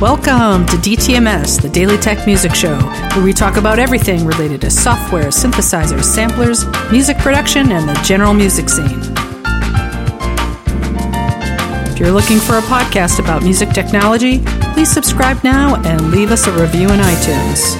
Welcome 0.00 0.64
to 0.68 0.76
DTMS, 0.76 1.60
the 1.60 1.68
Daily 1.68 1.98
Tech 1.98 2.26
Music 2.26 2.54
Show, 2.54 2.78
where 3.14 3.22
we 3.22 3.34
talk 3.34 3.58
about 3.58 3.78
everything 3.78 4.24
related 4.24 4.62
to 4.62 4.70
software, 4.70 5.26
synthesizers, 5.26 6.04
samplers, 6.04 6.64
music 6.90 7.18
production, 7.18 7.70
and 7.70 7.86
the 7.86 7.92
general 8.02 8.32
music 8.32 8.70
scene. 8.70 8.98
If 11.92 11.98
you're 12.00 12.12
looking 12.12 12.38
for 12.38 12.56
a 12.56 12.62
podcast 12.62 13.18
about 13.22 13.42
music 13.42 13.74
technology, 13.74 14.40
please 14.72 14.90
subscribe 14.90 15.44
now 15.44 15.76
and 15.84 16.10
leave 16.10 16.30
us 16.30 16.46
a 16.46 16.52
review 16.52 16.88
in 16.88 16.98
iTunes. 16.98 17.76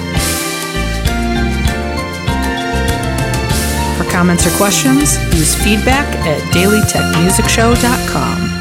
For 3.97 4.03
comments 4.11 4.45
or 4.45 4.51
questions, 4.57 5.17
use 5.33 5.55
feedback 5.55 6.05
at 6.27 6.39
dailytechmusicshow.com. 6.53 8.60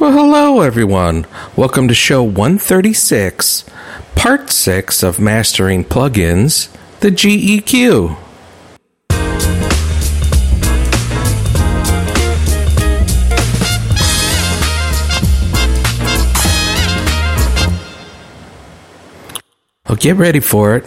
Well, 0.00 0.12
hello, 0.12 0.60
everyone. 0.60 1.26
Welcome 1.56 1.88
to 1.88 1.94
show 1.94 2.22
136, 2.22 3.64
part 4.14 4.48
6 4.48 5.02
of 5.02 5.18
Mastering 5.18 5.84
Plugins, 5.84 6.68
the 7.00 7.10
GEQ. 7.10 8.16
Well, 19.88 19.96
get 19.96 20.14
ready 20.14 20.38
for 20.38 20.76
it. 20.76 20.86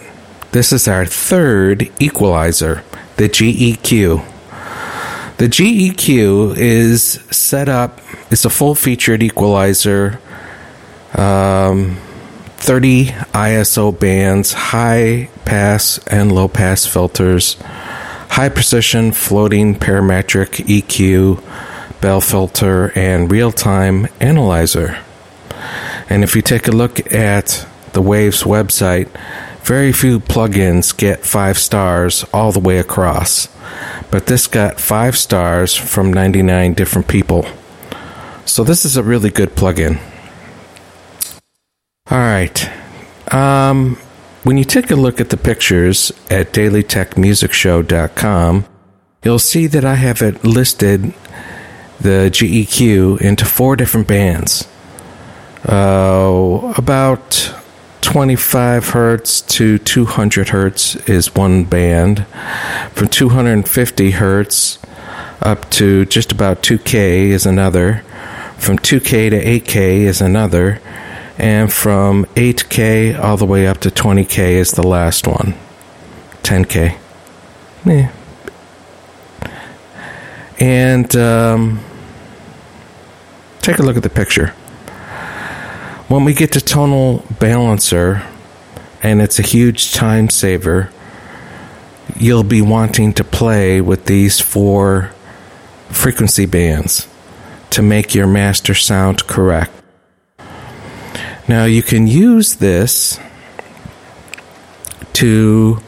This 0.52 0.72
is 0.72 0.88
our 0.88 1.04
third 1.04 1.92
equalizer, 2.00 2.82
the 3.18 3.28
GEQ. 3.28 4.31
The 5.42 5.48
GEQ 5.48 6.56
is 6.56 7.14
set 7.32 7.68
up, 7.68 8.00
it's 8.30 8.44
a 8.44 8.48
full 8.48 8.76
featured 8.76 9.24
equalizer, 9.24 10.20
um, 11.14 11.96
30 12.58 13.06
ISO 13.06 13.90
bands, 13.90 14.52
high 14.52 15.30
pass 15.44 15.98
and 16.06 16.30
low 16.30 16.46
pass 16.46 16.86
filters, 16.86 17.56
high 18.30 18.50
precision 18.50 19.10
floating 19.10 19.74
parametric 19.74 20.64
EQ, 20.64 21.42
bell 22.00 22.20
filter, 22.20 22.92
and 22.96 23.28
real 23.28 23.50
time 23.50 24.06
analyzer. 24.20 24.96
And 26.08 26.22
if 26.22 26.36
you 26.36 26.42
take 26.42 26.68
a 26.68 26.70
look 26.70 27.12
at 27.12 27.66
the 27.94 28.00
Waves 28.00 28.44
website, 28.44 29.08
very 29.64 29.90
few 29.90 30.20
plugins 30.20 30.96
get 30.96 31.26
five 31.26 31.58
stars 31.58 32.24
all 32.32 32.52
the 32.52 32.60
way 32.60 32.78
across 32.78 33.48
but 34.12 34.26
this 34.26 34.46
got 34.46 34.78
five 34.78 35.16
stars 35.16 35.74
from 35.74 36.12
99 36.12 36.74
different 36.74 37.08
people. 37.08 37.46
So 38.44 38.62
this 38.62 38.84
is 38.84 38.98
a 38.98 39.02
really 39.02 39.30
good 39.30 39.56
plugin. 39.56 39.98
All 42.10 42.18
right. 42.18 42.70
Um, 43.32 43.96
when 44.42 44.58
you 44.58 44.64
take 44.64 44.90
a 44.90 44.96
look 44.96 45.18
at 45.18 45.30
the 45.30 45.38
pictures 45.38 46.12
at 46.28 46.52
dailytechmusicshow.com, 46.52 48.66
you'll 49.24 49.38
see 49.38 49.66
that 49.68 49.86
I 49.86 49.94
have 49.94 50.20
it 50.20 50.44
listed 50.44 51.14
the 51.98 52.28
GEQ 52.30 53.18
into 53.22 53.46
four 53.46 53.76
different 53.76 54.08
bands. 54.08 54.68
Uh, 55.66 56.74
about 56.76 57.54
25 58.02 58.90
hertz 58.90 59.40
to 59.40 59.78
200 59.78 60.50
hertz 60.50 60.96
is 61.08 61.34
one 61.34 61.64
band. 61.64 62.26
From 62.92 63.08
250 63.08 64.10
hertz 64.10 64.78
up 65.40 65.70
to 65.70 66.04
just 66.04 66.30
about 66.30 66.62
2K 66.62 67.28
is 67.28 67.46
another. 67.46 68.02
From 68.58 68.78
2K 68.78 69.30
to 69.30 69.42
8K 69.42 70.02
is 70.02 70.20
another. 70.20 70.80
And 71.38 71.72
from 71.72 72.26
8K 72.34 73.18
all 73.18 73.36
the 73.36 73.46
way 73.46 73.66
up 73.66 73.78
to 73.78 73.90
20K 73.90 74.52
is 74.52 74.72
the 74.72 74.86
last 74.86 75.26
one. 75.26 75.54
10K. 76.42 76.98
Yeah. 77.86 78.12
And 80.58 81.16
um, 81.16 81.80
take 83.62 83.78
a 83.78 83.82
look 83.82 83.96
at 83.96 84.02
the 84.02 84.10
picture. 84.10 84.54
When 86.12 86.26
we 86.26 86.34
get 86.34 86.52
to 86.52 86.60
tonal 86.60 87.24
balancer, 87.40 88.22
and 89.02 89.22
it's 89.22 89.38
a 89.38 89.42
huge 89.42 89.94
time 89.94 90.28
saver, 90.28 90.90
you'll 92.18 92.44
be 92.44 92.60
wanting 92.60 93.14
to 93.14 93.24
play 93.24 93.80
with 93.80 94.04
these 94.04 94.38
four 94.38 95.10
frequency 95.88 96.44
bands 96.44 97.08
to 97.70 97.80
make 97.80 98.14
your 98.14 98.26
master 98.26 98.74
sound 98.74 99.26
correct. 99.26 99.72
Now, 101.48 101.64
you 101.64 101.82
can 101.82 102.06
use 102.06 102.56
this 102.56 103.18
to 105.14 105.80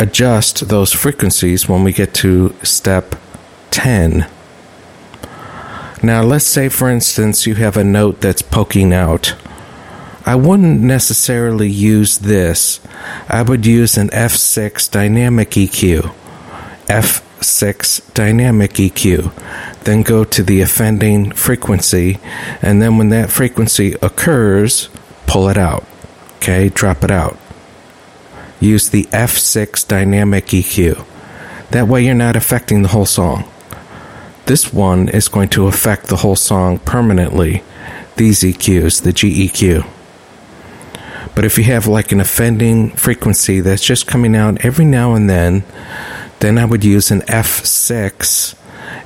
adjust 0.00 0.66
those 0.66 0.92
frequencies 0.92 1.68
when 1.68 1.84
we 1.84 1.92
get 1.92 2.12
to 2.14 2.56
step 2.64 3.14
10. 3.70 4.26
Now, 6.02 6.22
let's 6.22 6.46
say, 6.46 6.68
for 6.68 6.88
instance, 6.88 7.46
you 7.46 7.56
have 7.56 7.76
a 7.76 7.82
note 7.82 8.20
that's 8.20 8.42
poking 8.42 8.92
out. 8.92 9.34
I 10.24 10.36
wouldn't 10.36 10.80
necessarily 10.80 11.68
use 11.68 12.18
this. 12.18 12.80
I 13.28 13.42
would 13.42 13.66
use 13.66 13.96
an 13.96 14.08
F6 14.10 14.90
dynamic 14.90 15.50
EQ. 15.50 16.14
F6 16.86 18.14
dynamic 18.14 18.74
EQ. 18.74 19.32
Then 19.84 20.02
go 20.02 20.22
to 20.22 20.42
the 20.42 20.60
offending 20.60 21.32
frequency, 21.32 22.18
and 22.62 22.80
then 22.80 22.96
when 22.96 23.08
that 23.08 23.30
frequency 23.30 23.94
occurs, 24.02 24.90
pull 25.26 25.48
it 25.48 25.56
out. 25.56 25.84
Okay, 26.36 26.68
drop 26.68 27.02
it 27.02 27.10
out. 27.10 27.36
Use 28.60 28.90
the 28.90 29.04
F6 29.04 29.88
dynamic 29.88 30.46
EQ. 30.46 31.04
That 31.70 31.88
way, 31.88 32.04
you're 32.04 32.14
not 32.14 32.36
affecting 32.36 32.82
the 32.82 32.88
whole 32.88 33.06
song. 33.06 33.50
This 34.48 34.72
one 34.72 35.10
is 35.10 35.28
going 35.28 35.50
to 35.50 35.66
affect 35.66 36.06
the 36.06 36.16
whole 36.16 36.34
song 36.34 36.78
permanently, 36.78 37.62
these 38.16 38.40
EQs, 38.40 39.02
the 39.02 39.12
GEQ. 39.12 39.86
But 41.34 41.44
if 41.44 41.58
you 41.58 41.64
have 41.64 41.86
like 41.86 42.12
an 42.12 42.20
offending 42.22 42.88
frequency 42.92 43.60
that's 43.60 43.84
just 43.84 44.06
coming 44.06 44.34
out 44.34 44.64
every 44.64 44.86
now 44.86 45.12
and 45.12 45.28
then, 45.28 45.64
then 46.40 46.56
I 46.56 46.64
would 46.64 46.82
use 46.82 47.10
an 47.10 47.20
F6 47.22 48.54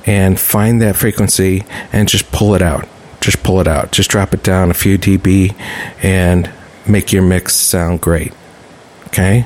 and 0.05 0.39
find 0.39 0.81
that 0.81 0.95
frequency 0.95 1.65
and 1.91 2.07
just 2.07 2.31
pull 2.31 2.55
it 2.55 2.61
out. 2.61 2.87
Just 3.19 3.43
pull 3.43 3.59
it 3.59 3.67
out. 3.67 3.91
Just 3.91 4.09
drop 4.09 4.33
it 4.33 4.43
down 4.43 4.71
a 4.71 4.73
few 4.73 4.97
dB 4.97 5.53
and 6.01 6.49
make 6.87 7.11
your 7.11 7.21
mix 7.21 7.53
sound 7.53 7.99
great. 7.99 8.31
Okay? 9.07 9.45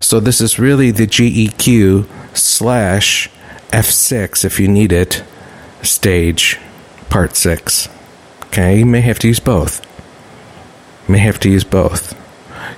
So 0.00 0.18
this 0.18 0.40
is 0.40 0.58
really 0.58 0.90
the 0.90 1.06
GEQ 1.06 2.08
slash 2.36 3.30
F6 3.72 4.44
if 4.44 4.60
you 4.60 4.68
need 4.68 4.92
it, 4.92 5.24
stage 5.82 6.58
part 7.10 7.34
6. 7.36 7.88
Okay, 8.46 8.78
you 8.78 8.86
may 8.86 9.00
have 9.00 9.18
to 9.20 9.28
use 9.28 9.40
both. 9.40 9.84
You 11.08 11.12
may 11.12 11.18
have 11.18 11.40
to 11.40 11.50
use 11.50 11.64
both. 11.64 12.14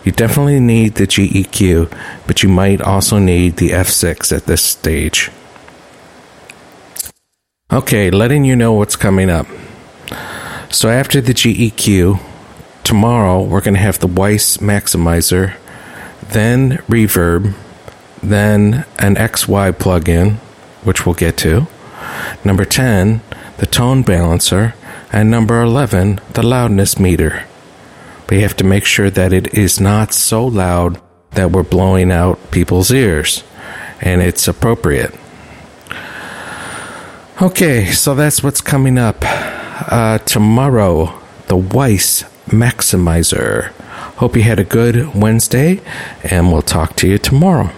You 0.05 0.13
definitely 0.13 0.61
need 0.61 0.95
the 0.95 1.07
GEQ, 1.07 1.91
but 2.27 2.43
you 2.43 2.49
might 2.49 2.81
also 2.81 3.19
need 3.19 3.57
the 3.57 3.71
F6 3.71 4.37
at 4.37 4.47
this 4.47 4.63
stage. 4.63 5.31
Okay, 7.73 8.11
letting 8.11 8.45
you 8.45 8.55
know 8.55 8.73
what's 8.73 8.97
coming 8.97 9.31
up. 9.31 9.47
So 10.71 10.91
after 10.91 11.21
the 11.21 11.33
GEQ, 11.33 12.21
tomorrow 12.85 13.43
we're 13.43 13.61
going 13.61 13.75
to 13.75 13.81
have 13.81 13.99
the 13.99 14.07
Weiss 14.07 14.59
Maximizer, 14.59 15.57
then 16.29 16.79
Reverb, 16.89 17.55
then 18.23 18.85
an 18.99 19.17
XY 19.17 19.73
plugin, 19.73 20.39
which 20.85 21.05
we'll 21.05 21.15
get 21.15 21.37
to. 21.39 21.67
Number 22.45 22.65
10, 22.65 23.23
the 23.59 23.67
tone 23.67 24.03
balancer. 24.03 24.75
And 25.13 25.31
number 25.31 25.63
11, 25.63 26.21
the 26.33 26.43
loudness 26.43 26.99
meter. 26.99 27.45
You 28.31 28.41
have 28.41 28.57
to 28.57 28.65
make 28.65 28.85
sure 28.85 29.11
that 29.11 29.33
it 29.33 29.55
is 29.55 29.79
not 29.79 30.13
so 30.13 30.45
loud 30.45 31.01
that 31.33 31.53
we're 31.53 31.63
blowing 31.63 32.11
out 32.11 32.51
people's 32.51 32.91
ears. 32.91 33.45
And 34.01 34.21
it's 34.21 34.49
appropriate. 34.49 35.15
Okay, 37.41 37.93
so 37.93 38.15
that's 38.15 38.43
what's 38.43 38.61
coming 38.61 38.99
up. 38.99 39.19
Uh, 39.23 40.19
tomorrow, 40.19 41.21
the 41.47 41.57
Weiss 41.57 42.25
Maximizer. 42.47 43.71
Hope 44.17 44.37
you 44.37 44.43
had 44.43 44.59
a 44.59 44.65
good 44.65 45.15
Wednesday, 45.15 45.81
and 46.23 46.53
we'll 46.53 46.63
talk 46.63 46.97
to 46.97 47.09
you 47.09 47.19
tomorrow. 47.19 47.71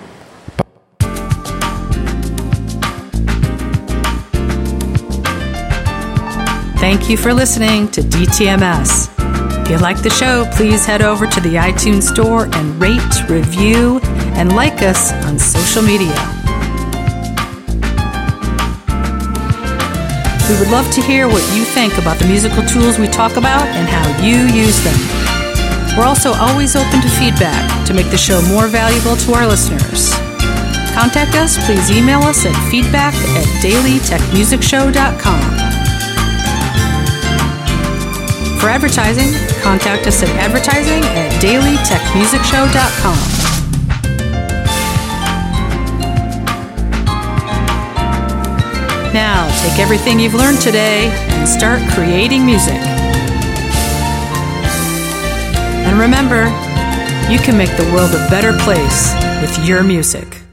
Thank 6.87 7.11
you 7.11 7.17
for 7.17 7.35
listening 7.35 7.89
to 7.89 8.01
DTMS. 8.01 9.11
If 9.63 9.71
you 9.71 9.79
like 9.79 10.01
the 10.05 10.11
show, 10.11 10.45
please 10.55 10.87
head 10.87 11.03
over 11.03 11.27
to 11.27 11.41
the 11.41 11.57
iTunes 11.57 12.05
Store 12.05 12.47
and 12.55 12.81
rate, 12.81 13.29
review, 13.29 13.99
and 14.39 14.55
like 14.55 14.83
us 14.83 15.13
on 15.27 15.37
social 15.37 15.83
media. 15.83 16.15
We 20.47 20.55
would 20.61 20.71
love 20.71 20.89
to 20.95 21.03
hear 21.03 21.27
what 21.27 21.43
you 21.57 21.65
think 21.65 21.99
about 21.99 22.21
the 22.21 22.27
musical 22.29 22.63
tools 22.63 23.01
we 23.01 23.09
talk 23.09 23.37
about 23.37 23.67
and 23.67 23.89
how 23.89 24.07
you 24.25 24.47
use 24.55 24.79
them. 24.85 24.97
We're 25.99 26.07
also 26.07 26.35
always 26.35 26.77
open 26.77 27.03
to 27.03 27.09
feedback 27.19 27.67
to 27.89 27.95
make 27.95 28.13
the 28.13 28.17
show 28.17 28.41
more 28.43 28.69
valuable 28.69 29.17
to 29.27 29.35
our 29.35 29.49
listeners. 29.49 30.15
Contact 30.95 31.35
us, 31.35 31.59
please 31.67 31.91
email 31.91 32.23
us 32.23 32.47
at 32.47 32.55
feedback 32.71 33.13
at 33.13 33.45
dailytechmusicshow.com. 33.61 35.66
For 38.67 38.71
advertising, 38.71 39.33
contact 39.63 40.09
us 40.09 40.25
at 40.25 40.29
advertising 40.31 41.05
at 41.15 41.31
dailytechmusicshow.com. 41.41 43.17
Now, 49.15 49.47
take 49.63 49.79
everything 49.79 50.19
you've 50.19 50.35
learned 50.35 50.61
today 50.61 51.11
and 51.29 51.49
start 51.49 51.81
creating 51.93 52.45
music. 52.45 52.81
And 55.87 55.97
remember, 56.01 56.47
you 57.31 57.39
can 57.39 57.57
make 57.57 57.71
the 57.77 57.89
world 57.95 58.11
a 58.17 58.29
better 58.29 58.53
place 58.65 59.15
with 59.43 59.65
your 59.65 59.85
music. 59.85 60.46